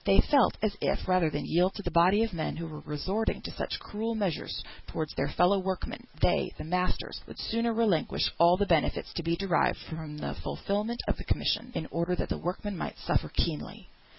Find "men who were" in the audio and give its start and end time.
2.33-2.79